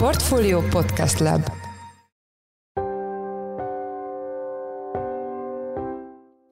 [0.00, 1.50] Portfolio Podcast Lab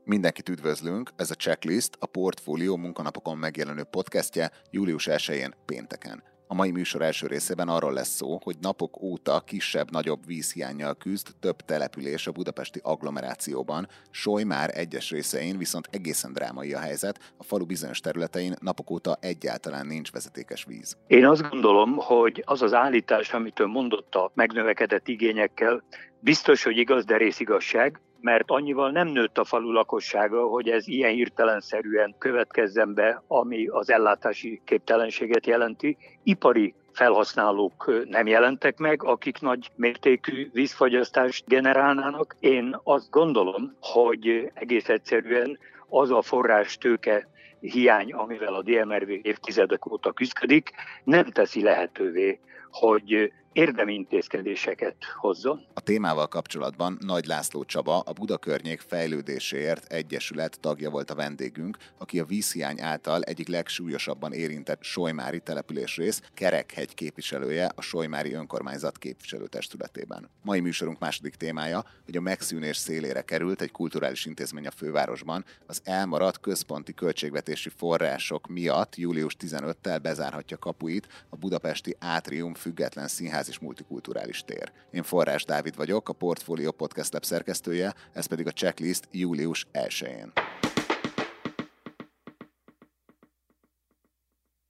[0.04, 6.22] Mindenkit üdvözlünk, ez a Checklist, a Portfolio munkanapokon megjelenő podcastje július 1-én pénteken.
[6.50, 11.56] A mai műsor első részében arról lesz szó, hogy napok óta kisebb-nagyobb vízhiányjal küzd több
[11.56, 17.66] település a budapesti agglomerációban, Soly már egyes részein viszont egészen drámai a helyzet, a falu
[17.66, 20.96] bizonyos területein napok óta egyáltalán nincs vezetékes víz.
[21.06, 25.82] Én azt gondolom, hogy az az állítás, amit ön mondott a megnövekedett igényekkel,
[26.20, 31.12] biztos, hogy igaz, de részigazság, mert annyival nem nőtt a falu lakossága, hogy ez ilyen
[31.12, 35.96] hirtelenszerűen következzen be, ami az ellátási képtelenséget jelenti.
[36.22, 42.36] Ipari felhasználók nem jelentek meg, akik nagy mértékű vízfagyasztást generálnának.
[42.40, 47.28] Én azt gondolom, hogy egész egyszerűen az a forrás tőke
[47.60, 50.70] hiány, amivel a DMRV évtizedek óta küzdik,
[51.04, 52.40] nem teszi lehetővé,
[52.70, 55.66] hogy érdemi intézkedéseket hozzon.
[55.74, 61.76] A témával kapcsolatban Nagy László Csaba, a Buda Környék Fejlődéséért Egyesület tagja volt a vendégünk,
[61.98, 70.30] aki a vízhiány által egyik legsúlyosabban érintett Solymári településrész Kerekhegy képviselője a Solymári Önkormányzat képviselőtestületében.
[70.42, 75.80] Mai műsorunk második témája, hogy a megszűnés szélére került egy kulturális intézmény a fővárosban, az
[75.84, 83.58] elmaradt központi költségvetési források miatt július 15-tel bezárhatja kapuit a budapesti Átrium független színház és
[83.58, 84.72] multikulturális tér.
[84.90, 90.32] Én Forrás Dávid vagyok, a Portfolio Podcast Lab szerkesztője, ez pedig a checklist július 1-én.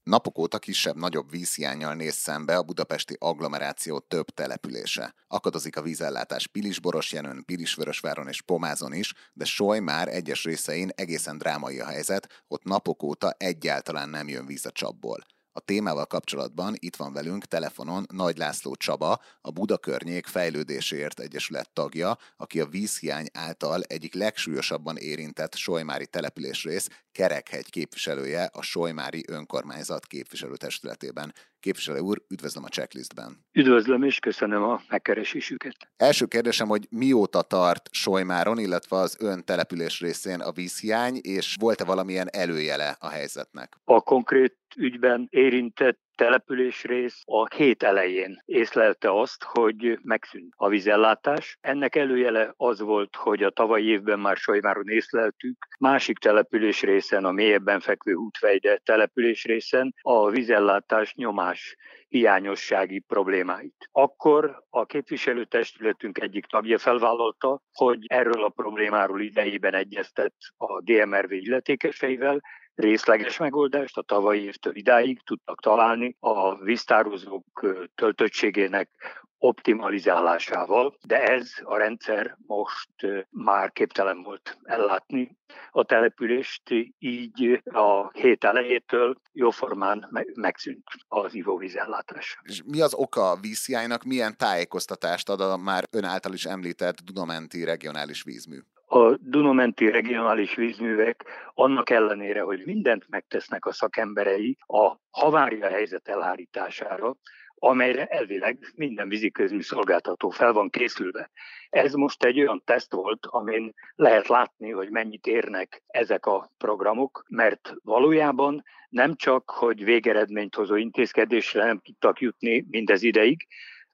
[0.08, 5.14] Napok óta kisebb-nagyobb vízhiányjal néz szembe a budapesti agglomeráció több települése.
[5.26, 11.80] Akadozik a vízellátás Pilisborosjenön, Pilisvörösváron és Pomázon is, de Soly már egyes részein egészen drámai
[11.80, 15.26] a helyzet, ott napok óta egyáltalán nem jön víz a csapból.
[15.58, 21.70] A témával kapcsolatban itt van velünk telefonon Nagy László Csaba, a Buda Környék Fejlődéséért Egyesület
[21.72, 30.06] tagja, aki a vízhiány által egyik legsúlyosabban érintett Solymári településrész Kerekhegy képviselője a Solymári Önkormányzat
[30.06, 31.34] képviselőtestületében.
[31.60, 33.44] Képviselő úr, üdvözlöm a checklistben.
[33.52, 35.76] Üdvözlöm és köszönöm a megkeresésüket.
[35.96, 41.84] Első kérdésem, hogy mióta tart Solymáron, illetve az ön település részén a vízhiány, és volt-e
[41.84, 43.76] valamilyen előjele a helyzetnek?
[43.84, 51.58] A konkrét ügyben érintett településrész a hét elején észlelte azt, hogy megszűnt a vízellátás.
[51.60, 57.30] Ennek előjele az volt, hogy a tavalyi évben már Sajváron észleltük, másik település részen, a
[57.30, 61.76] mélyebben fekvő útvejde település részen a vízellátás nyomás
[62.08, 63.88] hiányossági problémáit.
[63.92, 72.40] Akkor a képviselőtestületünk egyik tagja felvállalta, hogy erről a problémáról idejében egyeztet a DMRV illetékeseivel,
[72.78, 78.90] részleges megoldást a tavalyi évtől idáig tudtak találni a víztározók töltöttségének
[79.38, 82.90] optimalizálásával, de ez a rendszer most
[83.30, 85.36] már képtelen volt ellátni
[85.70, 86.62] a települést,
[86.98, 92.38] így a hét elejétől jóformán megszűnt az ivóvízellátás.
[92.42, 97.00] És mi az oka a vízhiánynak, milyen tájékoztatást ad a már ön által is említett
[97.00, 98.58] Dunamenti regionális vízmű?
[98.88, 107.16] A Dunamenti regionális vízművek annak ellenére, hogy mindent megtesznek a szakemberei a havária helyzet elhárítására,
[107.54, 111.30] amelyre elvileg minden víziközmű szolgáltató fel van készülve.
[111.70, 117.24] Ez most egy olyan teszt volt, amin lehet látni, hogy mennyit érnek ezek a programok,
[117.28, 123.46] mert valójában nem csak, hogy végeredményt hozó intézkedésre nem tudtak jutni mindez ideig,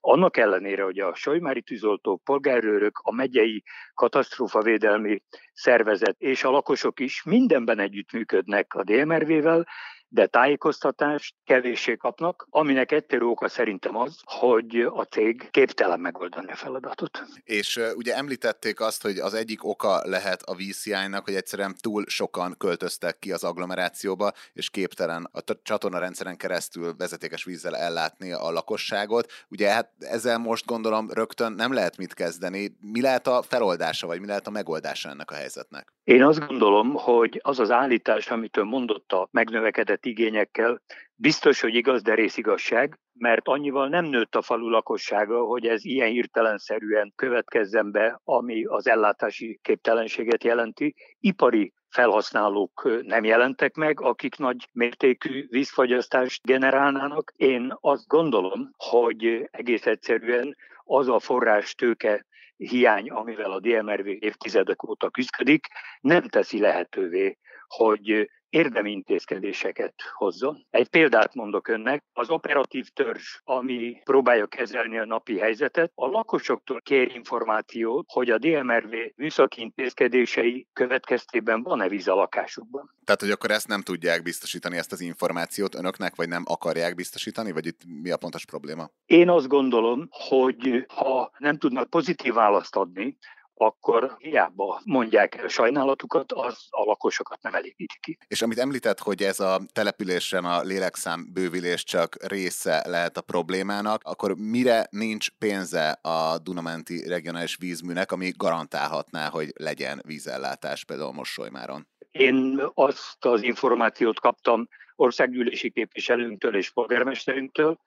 [0.06, 3.62] annak ellenére, hogy a Sojmári tűzoltók, polgárőrök, a megyei
[3.94, 5.22] katasztrófavédelmi
[5.52, 9.66] szervezet és a lakosok is mindenben együttműködnek a DMRV-vel,
[10.14, 16.56] de tájékoztatást kevéssé kapnak, aminek ettől oka szerintem az, hogy a cég képtelen megoldani a
[16.56, 17.24] feladatot.
[17.44, 22.54] És ugye említették azt, hogy az egyik oka lehet a vízhiánynak, hogy egyszerűen túl sokan
[22.58, 29.32] költöztek ki az agglomerációba, és képtelen a csatornarendszeren keresztül vezetékes vízzel ellátni a lakosságot.
[29.48, 32.76] Ugye hát ezzel most gondolom rögtön nem lehet mit kezdeni.
[32.80, 35.93] Mi lehet a feloldása, vagy mi lehet a megoldása ennek a helyzetnek?
[36.04, 40.82] Én azt gondolom, hogy az az állítás, amit ön mondott a megnövekedett igényekkel,
[41.14, 46.08] biztos, hogy igaz, de részigazság, mert annyival nem nőtt a falu lakossága, hogy ez ilyen
[46.08, 50.94] hirtelenszerűen következzen be, ami az ellátási képtelenséget jelenti.
[51.20, 57.32] Ipari felhasználók nem jelentek meg, akik nagy mértékű vízfagyasztást generálnának.
[57.36, 64.88] Én azt gondolom, hogy egész egyszerűen az a forrás tőke hiány, amivel a DMRV évtizedek
[64.88, 65.66] óta küzdik,
[66.00, 70.66] nem teszi lehetővé, hogy érdemi intézkedéseket hozzon.
[70.70, 76.80] Egy példát mondok önnek, az operatív törzs, ami próbálja kezelni a napi helyzetet, a lakosoktól
[76.80, 82.94] kér információt, hogy a DMRV műszaki intézkedései következtében van-e víz a lakásukban.
[83.04, 87.52] Tehát, hogy akkor ezt nem tudják biztosítani, ezt az információt önöknek, vagy nem akarják biztosítani,
[87.52, 88.90] vagy itt mi a pontos probléma?
[89.06, 93.16] Én azt gondolom, hogy ha nem tudnak pozitív választ adni,
[93.54, 98.18] akkor hiába mondják el sajnálatukat, az a lakosokat nem elégíti ki.
[98.26, 104.00] És amit említett, hogy ez a településen a lélekszám bővülés csak része lehet a problémának,
[104.04, 111.32] akkor mire nincs pénze a Dunamenti regionális vízműnek, ami garantálhatná, hogy legyen vízellátás például most
[111.32, 111.86] Solymáron?
[112.10, 117.78] Én azt az információt kaptam országgyűlési képviselőnktől és polgármesterünktől,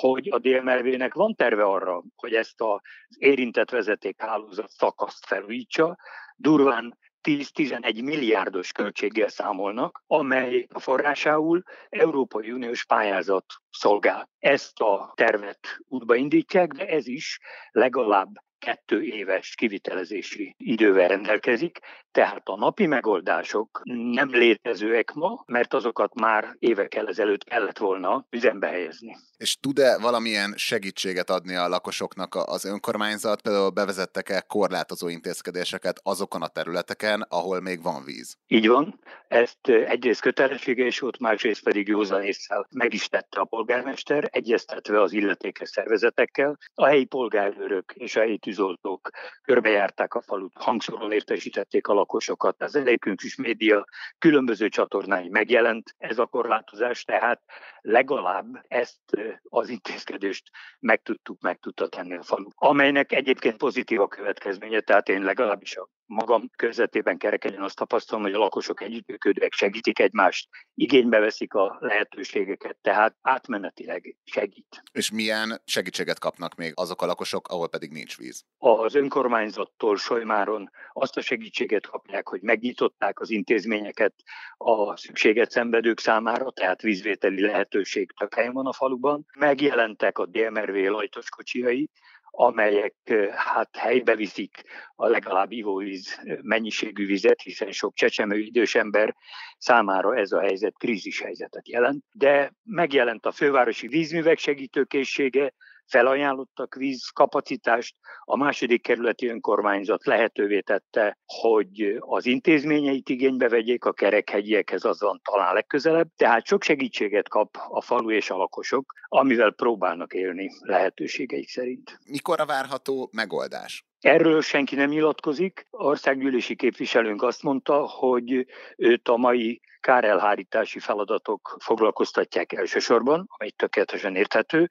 [0.00, 2.80] hogy a DMRV-nek van terve arra, hogy ezt az
[3.18, 5.96] érintett vezetékhálózat szakaszt felújítsa,
[6.36, 6.98] durván
[7.28, 14.30] 10-11 milliárdos költséggel számolnak, amely a forrásául Európai Uniós pályázat szolgál.
[14.38, 17.38] Ezt a tervet útba indítják, de ez is
[17.70, 21.78] legalább kettő éves kivitelezési idővel rendelkezik,
[22.10, 28.66] tehát a napi megoldások nem létezőek ma, mert azokat már évekkel ezelőtt kellett volna üzembe
[28.66, 29.16] helyezni.
[29.36, 33.42] És tud-e valamilyen segítséget adni a lakosoknak az önkormányzat?
[33.42, 38.36] Például bevezettek-e korlátozó intézkedéseket azokon a területeken, ahol még van víz?
[38.46, 39.00] Így van.
[39.28, 45.12] Ezt egyrészt kötelessége is volt, másrészt pedig józanésszel meg is tette a polgármester, egyeztetve az
[45.12, 46.58] illetékes szervezetekkel.
[46.74, 49.10] A helyi polgárőrök és a helyi tűzoltók
[49.42, 52.62] körbejárták a falut, hangszóron értesítették a lakosokat.
[52.62, 53.84] Az elégünk is média
[54.18, 57.42] különböző csatornái megjelent ez a korlátozás, tehát
[57.80, 59.00] legalább ezt
[59.42, 60.50] az intézkedést
[60.80, 62.48] meg tudtuk, meg tudta tenni a falu.
[62.54, 68.32] Amelynek egyébként pozitív a következménye, tehát én legalábbis a magam körzetében kerekedjen azt tapasztalom, hogy
[68.32, 74.82] a lakosok együttműködőek segítik egymást, igénybe veszik a lehetőségeket, tehát átmenetileg segít.
[74.92, 78.44] És milyen segítséget kapnak még azok a lakosok, ahol pedig nincs víz?
[78.58, 84.14] Az önkormányzattól Solymáron azt a segítséget kapják, hogy megnyitották az intézményeket
[84.56, 89.26] a szükséget szenvedők számára, tehát vízvételi lehetőség több helyen van a faluban.
[89.38, 91.90] Megjelentek a DMRV lajtos kocsijai,
[92.38, 92.94] amelyek
[93.34, 94.62] hát helybe viszik
[94.94, 99.14] a legalább ivóvíz mennyiségű vizet, hiszen sok csecsemő idős ember
[99.58, 102.04] számára ez a helyzet krízis helyzetet jelent.
[102.12, 105.52] De megjelent a fővárosi vízművek segítőkészsége,
[105.88, 114.84] felajánlottak vízkapacitást, a második kerületi önkormányzat lehetővé tette, hogy az intézményeit igénybe vegyék, a kerekhegyiekhez
[114.84, 120.14] az van talán legközelebb, tehát sok segítséget kap a falu és a lakosok, amivel próbálnak
[120.14, 121.98] élni lehetőségeik szerint.
[122.04, 123.86] Mikor a várható megoldás?
[124.06, 125.66] Erről senki nem nyilatkozik.
[125.70, 134.68] Országgyűlési képviselőnk azt mondta, hogy őt a mai kárelhárítási feladatok foglalkoztatják elsősorban, amely tökéletesen érthető,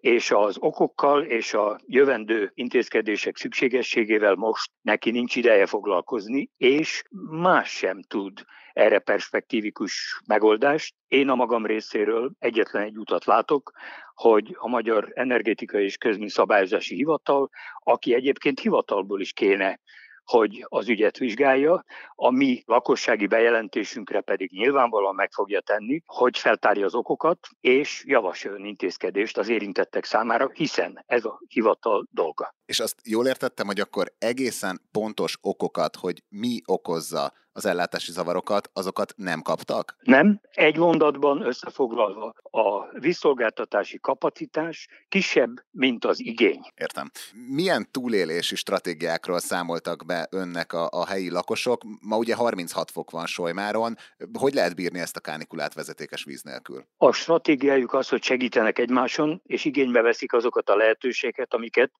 [0.00, 7.70] és az okokkal és a jövendő intézkedések szükségességével most neki nincs ideje foglalkozni, és más
[7.70, 8.44] sem tud
[8.76, 10.94] erre perspektívikus megoldást.
[11.08, 13.72] Én a magam részéről egyetlen egy utat látok,
[14.14, 19.80] hogy a Magyar Energetikai és Közműszabályozási Hivatal, aki egyébként hivatalból is kéne
[20.26, 21.84] hogy az ügyet vizsgálja,
[22.14, 28.64] a mi lakossági bejelentésünkre pedig nyilvánvalóan meg fogja tenni, hogy feltárja az okokat, és javasoljon
[28.64, 32.54] intézkedést az érintettek számára, hiszen ez a hivatal dolga.
[32.66, 38.70] És azt jól értettem, hogy akkor egészen pontos okokat, hogy mi okozza az ellátási zavarokat,
[38.72, 39.96] azokat nem kaptak?
[40.02, 40.40] Nem.
[40.50, 46.60] Egy mondatban összefoglalva a visszolgáltatási kapacitás kisebb, mint az igény.
[46.74, 47.10] Értem.
[47.48, 51.82] Milyen túlélési stratégiákról számoltak be önnek a, a helyi lakosok?
[52.00, 53.96] Ma ugye 36 fok van Solymáron.
[54.38, 56.84] Hogy lehet bírni ezt a kánikulát vezetékes víz nélkül?
[56.96, 61.90] A stratégiájuk az, hogy segítenek egymáson, és igénybe veszik azokat a lehetőségeket, amiket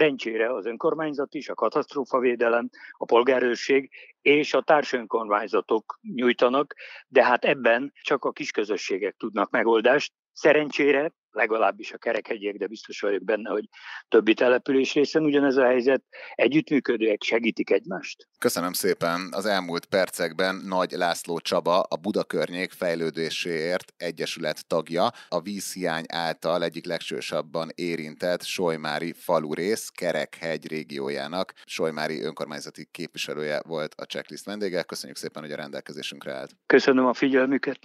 [0.00, 3.90] Szerencsére az önkormányzat is, a katasztrófavédelem, a polgárőrség
[4.22, 6.74] és a társönkormányzatok nyújtanak,
[7.08, 10.12] de hát ebben csak a kisközösségek tudnak megoldást.
[10.32, 13.68] Szerencsére legalábbis a kerekhegyiek, de biztos vagyok benne, hogy
[14.08, 16.02] többi település részen ugyanez a helyzet,
[16.34, 18.28] együttműködőek segítik egymást.
[18.38, 19.28] Köszönöm szépen.
[19.30, 26.86] Az elmúlt percekben Nagy László Csaba, a Budakörnyék fejlődéséért egyesület tagja, a vízhiány által egyik
[26.86, 34.82] legsősabban érintett Solymári falurész Kerekhegy régiójának Solymári önkormányzati képviselője volt a checklist vendége.
[34.82, 36.50] Köszönjük szépen, hogy a rendelkezésünkre állt.
[36.66, 37.78] Köszönöm a figyelmüket.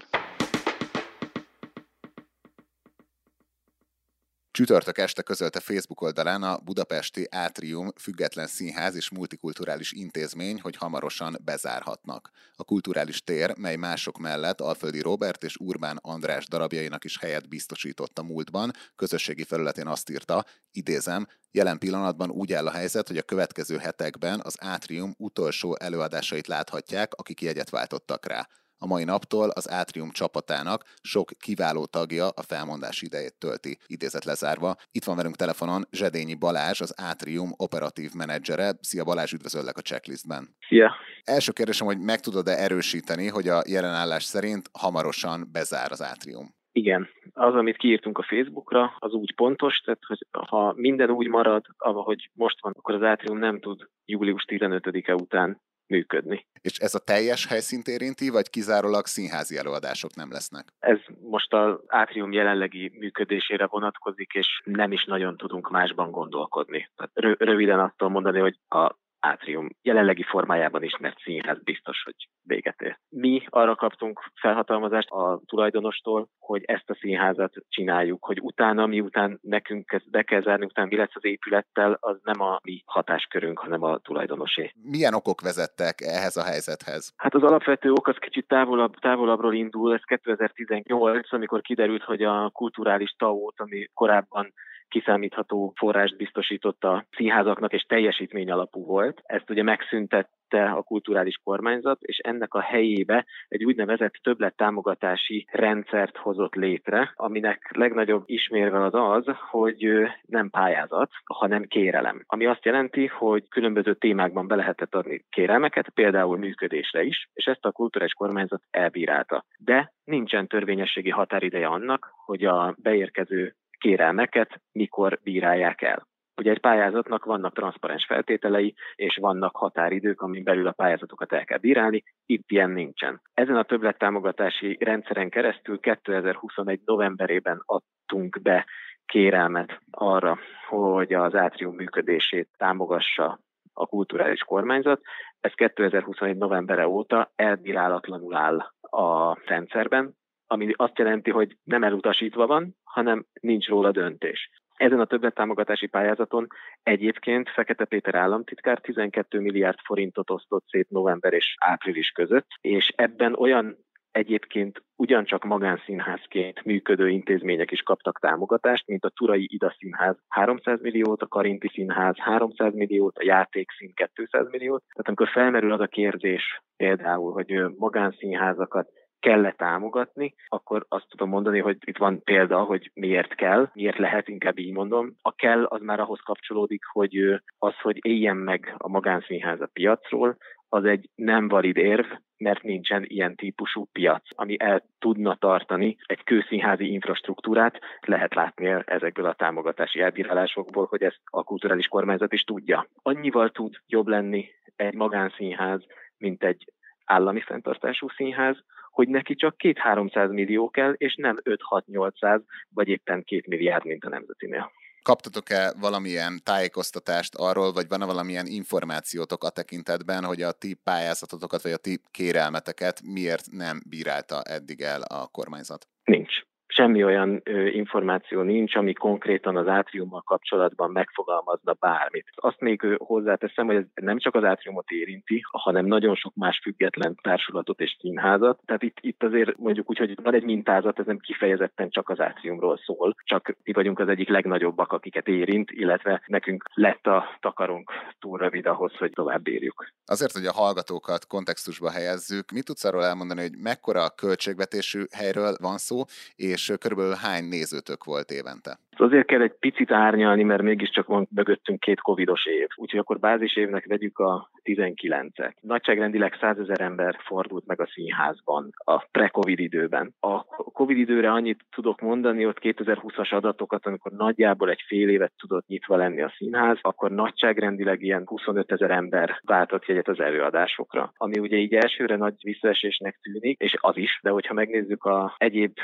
[4.55, 11.37] Csütörtök este közölte Facebook oldalán a budapesti Átrium független színház és multikulturális intézmény, hogy hamarosan
[11.43, 12.29] bezárhatnak.
[12.53, 18.19] A kulturális tér, mely mások mellett Alföldi Robert és Urbán András darabjainak is helyet biztosított
[18.19, 23.23] a múltban, közösségi felületén azt írta, idézem, jelen pillanatban úgy áll a helyzet, hogy a
[23.23, 28.47] következő hetekben az Átrium utolsó előadásait láthatják, akik jegyet váltottak rá.
[28.77, 34.75] A mai naptól az Átrium csapatának sok kiváló tagja a felmondás idejét tölti, idézet lezárva.
[34.91, 38.73] Itt van velünk telefonon Zsedényi Balázs, az Átrium operatív menedzsere.
[38.81, 40.43] Szia Balázs, üdvözöllek a checklistben.
[40.67, 40.95] Szia!
[41.23, 46.47] Első kérdésem, hogy meg tudod-e erősíteni, hogy a jelenállás szerint hamarosan bezár az Átrium?
[46.71, 51.65] Igen, az, amit kiírtunk a Facebookra, az úgy pontos, tehát hogy ha minden úgy marad,
[51.77, 56.45] ahogy most van, akkor az Átrium nem tud július 15-e után működni.
[56.61, 60.67] És ez a teljes helyszínt érinti, vagy kizárólag színházi előadások nem lesznek?
[60.79, 66.89] Ez most az átrium jelenlegi működésére vonatkozik, és nem is nagyon tudunk másban gondolkodni.
[66.95, 68.95] Tehát röviden azt tudom mondani, hogy a
[69.25, 72.99] átrium jelenlegi formájában ismert színház biztos, hogy véget ér.
[73.09, 80.01] Mi arra kaptunk felhatalmazást a tulajdonostól, hogy ezt a színházat csináljuk, hogy utána, miután nekünk
[80.11, 83.97] be kell zárni, utána mi lesz az épülettel, az nem a mi hatáskörünk, hanem a
[83.97, 84.71] tulajdonosé.
[84.81, 87.13] Milyen okok vezettek ehhez a helyzethez?
[87.17, 92.49] Hát az alapvető ok az kicsit távolabb, távolabbról indul, ez 2018, amikor kiderült, hogy a
[92.49, 94.53] kulturális tavót, ami korábban
[94.87, 99.21] kiszámítható forrást biztosított a színházaknak, és teljesítmény alapú volt.
[99.23, 106.17] Ezt ugye megszüntette a kulturális kormányzat, és ennek a helyébe egy úgynevezett többlet támogatási rendszert
[106.17, 109.87] hozott létre, aminek legnagyobb ismérve az az, hogy
[110.25, 112.23] nem pályázat, hanem kérelem.
[112.25, 117.65] Ami azt jelenti, hogy különböző témákban be lehetett adni kérelmeket, például működésre is, és ezt
[117.65, 119.45] a kulturális kormányzat elbírálta.
[119.57, 126.07] De nincsen törvényességi határideje annak, hogy a beérkező kérelmeket mikor bírálják el.
[126.37, 131.57] Ugye egy pályázatnak vannak transzparens feltételei, és vannak határidők, amin belül a pályázatokat el kell
[131.57, 133.21] bírálni, itt ilyen nincsen.
[133.33, 136.81] Ezen a többlettámogatási rendszeren keresztül 2021.
[136.85, 138.65] novemberében adtunk be
[139.05, 143.39] kérelmet arra, hogy az átrium működését támogassa
[143.73, 145.01] a kulturális kormányzat.
[145.41, 146.37] Ez 2021.
[146.37, 150.15] novembere óta elbírálatlanul áll a rendszerben,
[150.47, 154.49] ami azt jelenti, hogy nem elutasítva van, hanem nincs róla döntés.
[154.75, 156.47] Ezen a többlettámogatási pályázaton
[156.83, 163.35] egyébként Fekete Péter államtitkár 12 milliárd forintot osztott szét november és április között, és ebben
[163.35, 163.77] olyan
[164.11, 171.21] egyébként ugyancsak magánszínházként működő intézmények is kaptak támogatást, mint a Turai Ida Színház 300 milliót,
[171.21, 174.83] a Karinti Színház 300 milliót, a Játékszín 200 milliót.
[174.87, 178.87] Tehát amikor felmerül az a kérdés például, hogy magánszínházakat
[179.25, 184.27] kell-e támogatni, akkor azt tudom mondani, hogy itt van példa, hogy miért kell, miért lehet,
[184.27, 185.15] inkább így mondom.
[185.21, 190.37] A kell az már ahhoz kapcsolódik, hogy az, hogy éljen meg a magánszínház a piacról,
[190.69, 192.05] az egy nem valid érv,
[192.37, 197.79] mert nincsen ilyen típusú piac, ami el tudna tartani egy kőszínházi infrastruktúrát.
[197.99, 202.87] Lehet látni ezekből a támogatási elbírálásokból, hogy ezt a kulturális kormányzat is tudja.
[203.01, 205.85] Annyival tud jobb lenni egy magánszínház,
[206.17, 206.73] mint egy
[207.05, 208.63] állami fenntartású színház,
[208.95, 214.09] hogy neki csak 2-300 millió kell, és nem 5-6-800, vagy éppen 2 milliárd, mint a
[214.09, 214.71] nemzetinél.
[215.01, 221.71] Kaptatok-e valamilyen tájékoztatást arról, vagy van-e valamilyen információtok a tekintetben, hogy a ti pályázatotokat, vagy
[221.71, 225.87] a ti kérelmeteket miért nem bírálta eddig el a kormányzat?
[226.03, 226.44] Nincs
[226.75, 232.31] semmi olyan ö, információ nincs, ami konkrétan az átriummal kapcsolatban megfogalmazna bármit.
[232.35, 237.15] Azt még hozzáteszem, hogy ez nem csak az átriumot érinti, hanem nagyon sok más független
[237.21, 238.59] társulatot és színházat.
[238.65, 242.19] Tehát itt, itt azért mondjuk úgy, hogy van egy mintázat, ez nem kifejezetten csak az
[242.19, 247.91] átriumról szól, csak mi vagyunk az egyik legnagyobbak, akiket érint, illetve nekünk lett a takarunk
[248.19, 249.93] túl rövid ahhoz, hogy tovább érjük.
[250.05, 255.77] Azért, hogy a hallgatókat kontextusba helyezzük, mit tudsz arról elmondani, hogy mekkora költségvetésű helyről van
[255.77, 256.03] szó,
[256.35, 258.77] és és körülbelül hány nézőtök volt évente?
[258.97, 262.67] Azért kell egy picit árnyalni, mert mégiscsak van mögöttünk két covidos év.
[262.75, 265.53] Úgyhogy akkor bázis évnek vegyük a 19-et.
[265.61, 270.13] Nagyságrendileg 100 ezer ember fordult meg a színházban a pre-covid időben.
[270.19, 275.67] A covid időre annyit tudok mondani, ott 2020-as adatokat, amikor nagyjából egy fél évet tudott
[275.67, 281.11] nyitva lenni a színház, akkor nagyságrendileg ilyen 25 ezer ember váltott jegyet az előadásokra.
[281.17, 285.77] Ami ugye így elsőre nagy visszaesésnek tűnik, és az is, de hogyha megnézzük a egyéb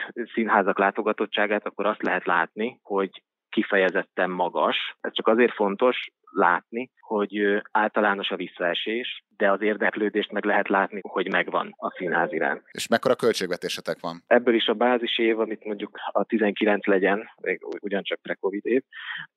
[0.72, 4.78] színházak látogatottságát, akkor azt lehet látni, hogy kifejezetten magas.
[5.02, 11.00] Ez csak azért fontos, látni, hogy általános a visszaesés, de az érdeklődést meg lehet látni,
[11.04, 12.64] hogy megvan a színház iránt.
[12.72, 14.24] És mekkora költségvetésetek van?
[14.28, 17.30] Ebből is a bázis év, amit mondjuk a 19 legyen,
[17.82, 18.82] ugyancsak pre-covid év,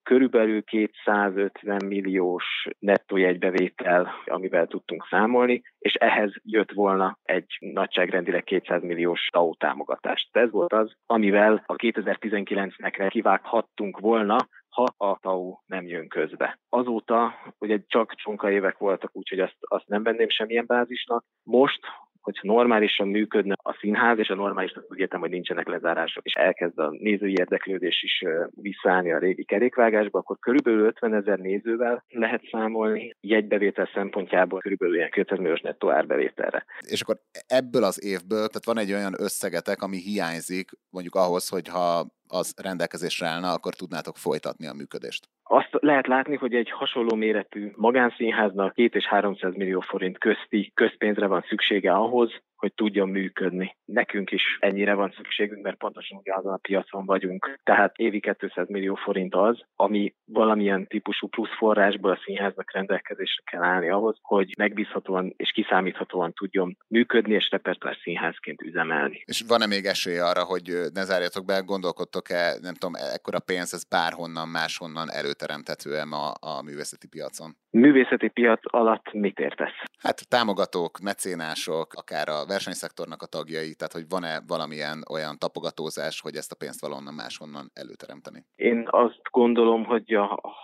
[0.02, 2.44] körülbelül 250 milliós
[2.78, 10.36] nettó jegybevétel, amivel tudtunk számolni, és ehhez jött volna egy nagyságrendileg 200 milliós TAO támogatást.
[10.36, 14.36] Ez volt az, amivel a 2019-nekre kivághattunk volna,
[14.74, 16.58] ha a TAU nem jön közbe.
[16.68, 21.24] Azóta ugye csak csonka évek voltak, úgyhogy azt, azt nem venném semmilyen bázisnak.
[21.42, 21.80] Most,
[22.20, 26.78] hogyha normálisan működne a színház, és a normálisnak úgy értem, hogy nincsenek lezárások, és elkezd
[26.78, 33.14] a nézői érdeklődés is visszaállni a régi kerékvágásba, akkor körülbelül 50 ezer nézővel lehet számolni,
[33.20, 36.64] jegybevétel szempontjából körülbelül ilyen 200 milliós nettó árbevételre.
[36.88, 37.16] És akkor
[37.46, 43.26] ebből az évből, tehát van egy olyan összegetek, ami hiányzik mondjuk ahhoz, hogyha az rendelkezésre
[43.26, 45.28] állna, akkor tudnátok folytatni a működést.
[45.42, 51.26] Azt lehet látni, hogy egy hasonló méretű magánszínháznak 2 és 300 millió forint közti közpénzre
[51.26, 52.30] van szüksége ahhoz,
[52.64, 53.76] hogy tudjon működni.
[53.84, 57.58] Nekünk is ennyire van szükségünk, mert pontosan azon a piacon vagyunk.
[57.62, 63.62] Tehát évi 200 millió forint az, ami valamilyen típusú plusz forrásból a színháznak rendelkezésre kell
[63.62, 69.22] állni ahhoz, hogy megbízhatóan és kiszámíthatóan tudjon működni és repertoár színházként üzemelni.
[69.24, 73.84] És van-e még esély arra, hogy ne zárjatok be, gondolkodtok-e, nem tudom, ekkora pénz, ez
[73.84, 77.56] bárhonnan, máshonnan előteremthető-e ma a művészeti piacon?
[77.74, 79.78] Művészeti piac alatt mit értesz?
[80.02, 86.34] Hát támogatók, mecénások, akár a versenyszektornak a tagjai, tehát hogy van-e valamilyen olyan tapogatózás, hogy
[86.36, 88.40] ezt a pénzt valonnan máshonnan előteremteni?
[88.54, 90.12] Én azt gondolom, hogy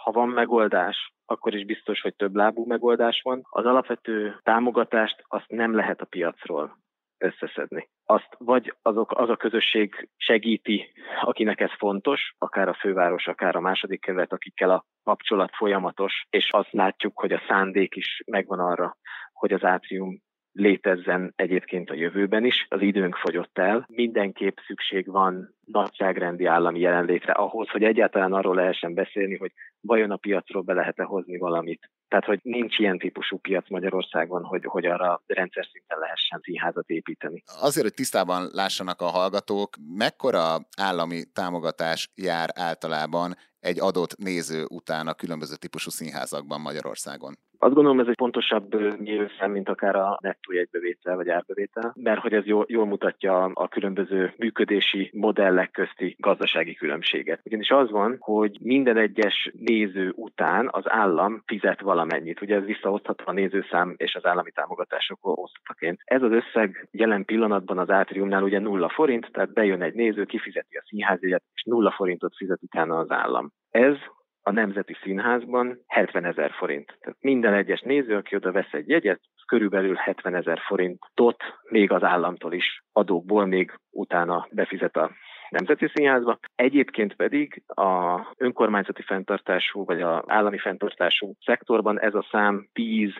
[0.02, 3.40] ha van megoldás, akkor is biztos, hogy több lábú megoldás van.
[3.50, 6.79] Az alapvető támogatást azt nem lehet a piacról
[7.19, 7.88] összeszedni.
[8.05, 10.93] Azt vagy azok, az a közösség segíti,
[11.25, 16.49] akinek ez fontos, akár a főváros, akár a második kerület, akikkel a kapcsolat folyamatos, és
[16.50, 18.97] azt látjuk, hogy a szándék is megvan arra,
[19.33, 20.21] hogy az átrium
[20.52, 22.67] létezzen egyébként a jövőben is.
[22.69, 23.85] Az időnk fogyott el.
[23.88, 30.17] Mindenképp szükség van nagyságrendi állami jelenlétre ahhoz, hogy egyáltalán arról lehessen beszélni, hogy vajon a
[30.17, 31.90] piacról be lehet-e hozni valamit.
[32.09, 37.43] Tehát, hogy nincs ilyen típusú piac Magyarországon, hogy, hogy arra rendszer szinten lehessen színházat építeni.
[37.61, 45.07] Azért, hogy tisztában lássanak a hallgatók, mekkora állami támogatás jár általában egy adott néző után
[45.09, 47.38] a különböző típusú színházakban Magyarországon?
[47.62, 52.32] Azt gondolom, ez egy pontosabb mérőszám, mint akár a nettó jegybevétel vagy árbevétel, mert hogy
[52.32, 57.41] ez jól, jól mutatja a különböző működési modellek közti gazdasági különbséget.
[57.45, 62.41] Ugyanis az van, hogy minden egyes néző után az állam fizet valamennyit.
[62.41, 66.00] Ugye ez visszaosztható a nézőszám és az állami támogatások osztataként.
[66.04, 70.76] Ez az összeg jelen pillanatban az átriumnál ugye nulla forint, tehát bejön egy néző, kifizeti
[70.76, 73.52] a színházjegyet, és nulla forintot fizet utána az állam.
[73.71, 73.97] Ez
[74.43, 76.97] a Nemzeti Színházban 70 ezer forint.
[77.00, 82.03] Tehát minden egyes néző, aki oda vesz egy jegyet, körülbelül 70 ezer forintot még az
[82.03, 85.11] államtól is adókból még utána befizet a
[85.50, 86.39] Nemzeti Színházba.
[86.55, 93.11] Egyébként pedig a önkormányzati fenntartású vagy a állami fenntartású szektorban ez a szám 10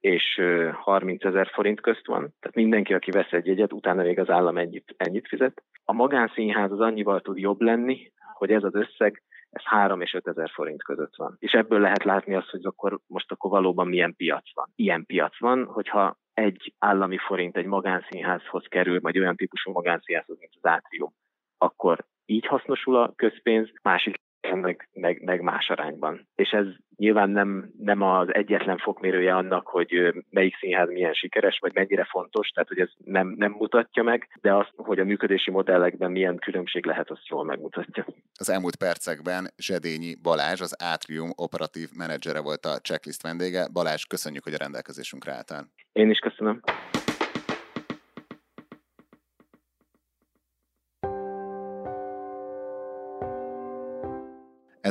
[0.00, 0.40] és
[0.72, 2.20] 30 ezer forint közt van.
[2.40, 5.62] Tehát mindenki, aki vesz egy jegyet, utána még az állam ennyit, ennyit fizet.
[5.84, 9.22] A magánszínház az annyival tud jobb lenni, hogy ez az összeg
[9.54, 11.36] ez 3 és 5 ezer forint között van.
[11.38, 14.72] És ebből lehet látni azt, hogy akkor most akkor valóban milyen piac van.
[14.74, 20.52] Ilyen piac van, hogyha egy állami forint egy magánszínházhoz kerül, vagy olyan típusú magánszínházhoz, mint
[20.60, 21.12] az átrium,
[21.58, 24.16] akkor így hasznosul a közpénz, másik
[24.58, 26.26] meg, meg, meg más arányban.
[26.34, 31.74] És ez nyilván nem, nem az egyetlen fokmérője annak, hogy melyik színház milyen sikeres, vagy
[31.74, 36.10] mennyire fontos, tehát hogy ez nem, nem mutatja meg, de azt, hogy a működési modellekben
[36.10, 38.06] milyen különbség lehet, azt jól megmutatja.
[38.38, 43.68] Az elmúlt percekben Zsedényi Balázs, az Atrium operatív menedzsere volt a checklist vendége.
[43.72, 45.64] Balázs, köszönjük, hogy a rendelkezésünkre álltál.
[45.92, 46.60] Én is köszönöm.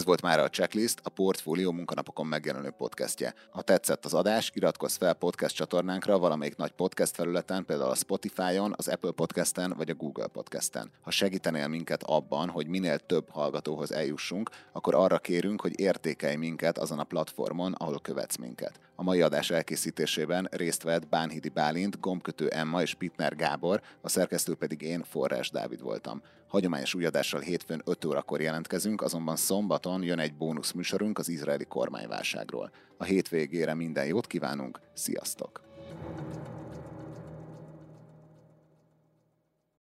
[0.04, 3.34] Ez volt már a Checklist, a Portfólió munkanapokon megjelenő podcastje.
[3.50, 8.74] Ha tetszett az adás, iratkozz fel podcast csatornánkra valamelyik nagy podcast felületen, például a Spotify-on,
[8.78, 10.92] az Apple Podcasten vagy a Google Podcasten.
[11.02, 16.78] Ha segítenél minket abban, hogy minél több hallgatóhoz eljussunk, akkor arra kérünk, hogy értékelj minket
[16.78, 18.80] azon a platformon, ahol követsz minket.
[18.96, 24.56] A mai adás elkészítésében részt vett Bánhidi Bálint, gombkötő Emma és Pitner Gábor, a szerkesztő
[24.56, 26.22] pedig én, Forrás Dávid voltam.
[26.54, 31.66] Hagyományos új adással hétfőn 5 órakor jelentkezünk, azonban szombaton jön egy bónusz műsorunk az izraeli
[31.66, 32.72] kormányválságról.
[32.98, 35.62] A hétvégére minden jót kívánunk, sziasztok!